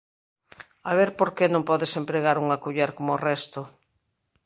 A 0.89 0.91
ver 0.99 1.09
porque 1.19 1.45
non 1.53 1.67
podes 1.69 1.91
empregar 2.01 2.35
unha 2.43 2.61
culler 2.63 2.89
como 2.97 3.11
o 3.15 3.21
resto. 3.29 3.61